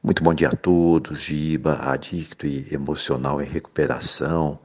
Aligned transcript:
Muito 0.00 0.22
bom 0.22 0.32
dia 0.32 0.48
a 0.48 0.56
todos, 0.56 1.18
Giba, 1.20 1.74
adicto 1.80 2.46
e 2.46 2.72
emocional 2.72 3.42
em 3.42 3.44
recuperação. 3.44 4.56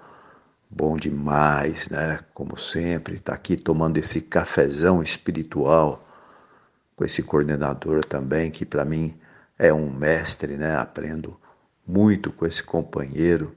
Bom 0.69 0.95
demais, 0.95 1.89
né? 1.89 2.19
Como 2.35 2.55
sempre, 2.55 3.19
tá 3.19 3.33
aqui 3.33 3.57
tomando 3.57 3.97
esse 3.97 4.21
cafezão 4.21 5.01
espiritual 5.01 6.07
com 6.95 7.03
esse 7.03 7.23
coordenador 7.23 8.05
também, 8.05 8.51
que 8.51 8.63
para 8.63 8.85
mim 8.85 9.17
é 9.57 9.73
um 9.73 9.89
mestre, 9.91 10.55
né? 10.55 10.75
Aprendo 10.77 11.35
muito 11.85 12.31
com 12.31 12.45
esse 12.45 12.61
companheiro. 12.61 13.55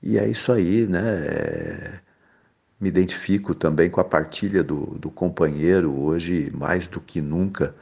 E 0.00 0.18
é 0.18 0.28
isso 0.28 0.52
aí, 0.52 0.86
né? 0.86 1.02
É... 1.26 2.00
Me 2.80 2.88
identifico 2.88 3.56
também 3.56 3.90
com 3.90 4.00
a 4.00 4.04
partilha 4.04 4.62
do, 4.62 4.96
do 4.98 5.10
companheiro 5.10 5.92
hoje, 5.92 6.48
mais 6.54 6.86
do 6.86 7.00
que 7.00 7.20
nunca 7.20 7.74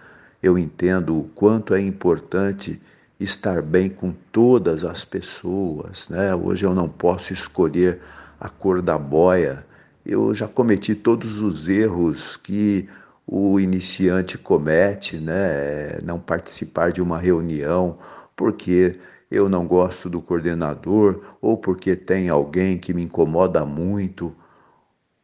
eu 0.47 0.59
entendo 0.59 1.19
o 1.19 1.25
quanto 1.25 1.75
é 1.75 1.81
importante 1.81 2.81
estar 3.19 3.63
bem 3.63 3.89
com 3.89 4.13
todas 4.32 4.85
as 4.85 5.04
pessoas. 5.04 6.09
Né? 6.09 6.35
Hoje 6.35 6.64
eu 6.64 6.75
não 6.75 6.89
posso 6.89 7.32
escolher 7.32 8.00
a 8.39 8.49
cor 8.49 8.81
da 8.82 8.99
boia. 8.99 9.67
Eu 10.04 10.35
já 10.35 10.46
cometi 10.46 10.95
todos 10.95 11.40
os 11.40 11.68
erros 11.68 12.37
que 12.37 12.89
o 13.27 13.59
iniciante 13.59 14.39
comete, 14.39 15.17
né? 15.17 15.99
Não 16.04 16.21
participar 16.21 16.93
de 16.93 17.03
uma 17.03 17.18
reunião 17.18 17.99
porque 18.37 19.01
eu 19.29 19.49
não 19.49 19.67
gosto 19.67 20.09
do 20.09 20.21
coordenador 20.21 21.21
ou 21.40 21.57
porque 21.59 21.96
tem 21.96 22.29
alguém 22.29 22.79
que 22.79 22.95
me 22.95 23.03
incomoda 23.03 23.65
muito. 23.65 24.32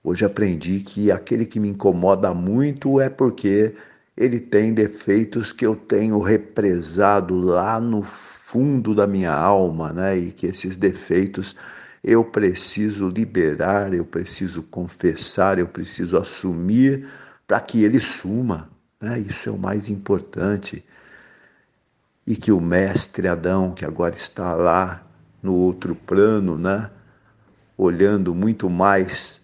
Hoje 0.03 0.25
aprendi 0.25 0.81
que 0.81 1.13
aquele 1.13 1.47
que 1.47 1.61
me 1.61 1.69
incomoda 1.69 2.35
muito 2.35 3.01
é 3.01 3.09
porque 3.09 3.77
ele 4.17 4.39
tem 4.39 4.75
defeitos 4.75 5.53
que 5.53 5.65
eu 5.65 5.75
tenho 5.75 6.21
represado 6.21 7.35
lá 7.39 7.81
no 7.81 8.03
fundo 8.03 8.95
da 8.95 9.07
minha 9.07 9.33
alma, 9.33 9.93
né? 9.93 10.17
E 10.17 10.33
que 10.33 10.47
esses 10.47 10.77
defeitos 10.77 11.57
eu 12.05 12.25
preciso 12.25 13.09
liberar, 13.09 13.95
eu 13.95 14.05
preciso 14.05 14.63
confessar, 14.65 15.59
eu 15.59 15.69
preciso 15.69 16.17
assumir 16.17 17.09
para 17.47 17.61
que 17.61 17.83
ele 17.85 18.01
suma, 18.01 18.69
né? 19.01 19.19
Isso 19.19 19.49
é 19.49 19.53
o 19.53 19.59
mais 19.59 19.89
importante. 19.89 20.85
E 22.27 22.37
que 22.37 22.53
o 22.53 22.61
mestre 22.61 23.27
Adão, 23.29 23.73
que 23.73 23.85
agora 23.85 24.15
está 24.15 24.55
lá 24.55 25.05
no 25.43 25.55
outro 25.55 25.95
plano, 25.95 26.59
né? 26.59 26.91
Olhando 27.77 28.35
muito 28.35 28.69
mais 28.69 29.41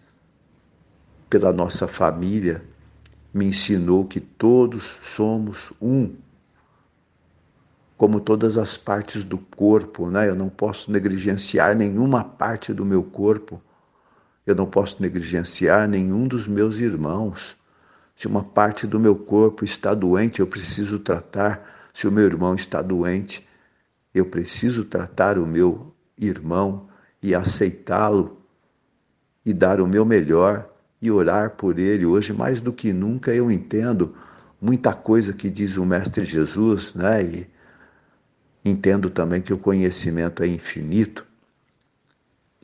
pela 1.31 1.53
nossa 1.53 1.89
família, 1.89 2.63
me 3.39 3.47
ensinou 3.47 4.05
que 4.05 4.19
todos 4.19 4.99
somos 5.01 5.73
um, 5.81 6.13
como 7.97 8.21
todas 8.21 8.59
as 8.59 8.77
partes 8.77 9.25
do 9.25 9.39
corpo, 9.39 10.11
né? 10.11 10.29
Eu 10.29 10.35
não 10.35 10.49
posso 10.49 10.91
negligenciar 10.91 11.77
nenhuma 11.77 12.25
parte 12.25 12.73
do 12.73 12.85
meu 12.85 13.03
corpo. 13.03 13.63
Eu 14.45 14.55
não 14.55 14.67
posso 14.67 15.01
negligenciar 15.01 15.89
nenhum 15.89 16.27
dos 16.27 16.49
meus 16.49 16.79
irmãos. 16.79 17.57
Se 18.17 18.27
uma 18.27 18.43
parte 18.43 18.87
do 18.87 18.99
meu 18.99 19.17
corpo 19.17 19.65
está 19.65 19.95
doente, 19.95 20.41
eu 20.41 20.47
preciso 20.47 20.99
tratar. 20.99 21.91
Se 21.95 22.07
o 22.07 22.13
meu 22.13 22.25
irmão 22.25 22.55
está 22.55 22.83
doente, 22.83 23.47
eu 24.15 24.27
preciso 24.27 24.85
tratar 24.85 25.39
o 25.39 25.47
meu 25.47 25.95
irmão 26.17 26.89
e 27.23 27.35
aceitá-lo 27.35 28.41
e 29.45 29.53
dar 29.53 29.81
o 29.81 29.87
meu 29.87 30.05
melhor 30.05 30.69
e 31.01 31.11
orar 31.11 31.51
por 31.53 31.79
ele. 31.79 32.05
Hoje, 32.05 32.33
mais 32.33 32.61
do 32.61 32.73
que 32.73 32.93
nunca, 32.93 33.33
eu 33.33 33.51
entendo 33.51 34.15
muita 34.61 34.93
coisa 34.95 35.33
que 35.33 35.49
diz 35.49 35.77
o 35.77 35.85
Mestre 35.87 36.25
Jesus, 36.25 36.95
né? 36.95 37.23
E 37.23 37.51
entendo 38.65 39.09
também 39.09 39.41
que 39.41 39.53
o 39.53 39.59
conhecimento 39.59 40.43
é 40.43 40.47
infinito 40.47 41.27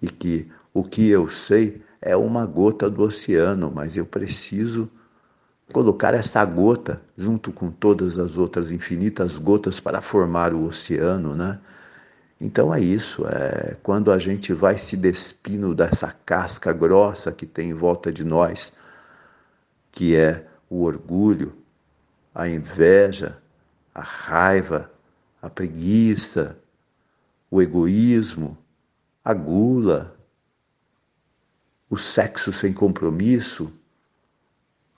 e 0.02 0.08
que 0.08 0.48
o 0.72 0.82
que 0.82 1.08
eu 1.08 1.30
sei 1.30 1.82
é 2.00 2.16
uma 2.16 2.44
gota 2.44 2.90
do 2.90 3.02
oceano, 3.02 3.72
mas 3.74 3.96
eu 3.96 4.04
preciso 4.04 4.90
colocar 5.72 6.12
essa 6.12 6.44
gota 6.44 7.00
junto 7.16 7.50
com 7.52 7.70
todas 7.70 8.18
as 8.18 8.36
outras 8.36 8.70
infinitas 8.70 9.38
gotas 9.38 9.80
para 9.80 10.02
formar 10.02 10.52
o 10.52 10.66
oceano, 10.66 11.34
né? 11.34 11.58
Então 12.40 12.74
é 12.74 12.80
isso, 12.80 13.26
é 13.26 13.76
quando 13.82 14.10
a 14.10 14.18
gente 14.18 14.52
vai 14.52 14.76
se 14.76 14.96
despindo 14.96 15.74
dessa 15.74 16.10
casca 16.10 16.72
grossa 16.72 17.32
que 17.32 17.46
tem 17.46 17.70
em 17.70 17.74
volta 17.74 18.12
de 18.12 18.24
nós, 18.24 18.72
que 19.92 20.16
é 20.16 20.46
o 20.68 20.82
orgulho, 20.82 21.56
a 22.34 22.48
inveja, 22.48 23.38
a 23.94 24.02
raiva, 24.02 24.90
a 25.40 25.48
preguiça, 25.48 26.58
o 27.50 27.62
egoísmo, 27.62 28.58
a 29.24 29.32
gula, 29.32 30.16
o 31.88 31.96
sexo 31.96 32.52
sem 32.52 32.72
compromisso, 32.72 33.72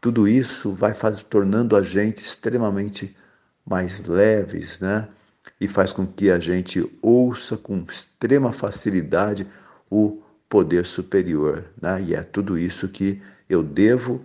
tudo 0.01 0.27
isso 0.27 0.73
vai 0.73 0.95
faz, 0.95 1.23
tornando 1.23 1.77
a 1.77 1.83
gente 1.83 2.19
extremamente 2.19 3.15
mais 3.67 4.03
leves, 4.05 4.81
né? 4.81 5.09
E 5.61 5.67
faz 5.69 5.93
com 5.93 6.07
que 6.07 6.31
a 6.31 6.39
gente 6.39 6.85
ouça 7.01 7.57
com 7.57 7.85
extrema 7.89 8.53
facilidade 8.53 9.47
o 9.91 10.23
poder 10.49 10.85
superior. 10.87 11.65
Né? 11.81 12.03
E 12.03 12.15
é 12.15 12.23
tudo 12.23 12.59
isso 12.59 12.89
que 12.89 13.21
eu 13.49 13.63
devo 13.63 14.25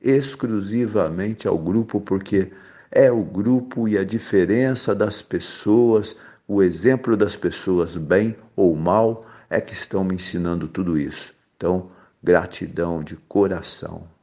exclusivamente 0.00 1.48
ao 1.48 1.58
grupo, 1.58 2.00
porque 2.00 2.52
é 2.90 3.10
o 3.10 3.24
grupo 3.24 3.88
e 3.88 3.98
a 3.98 4.04
diferença 4.04 4.94
das 4.94 5.22
pessoas, 5.22 6.16
o 6.46 6.62
exemplo 6.62 7.16
das 7.16 7.36
pessoas, 7.36 7.96
bem 7.96 8.36
ou 8.54 8.76
mal, 8.76 9.26
é 9.48 9.60
que 9.60 9.72
estão 9.72 10.04
me 10.04 10.14
ensinando 10.14 10.68
tudo 10.68 10.98
isso. 10.98 11.34
Então, 11.56 11.90
gratidão 12.22 13.02
de 13.02 13.16
coração. 13.16 14.13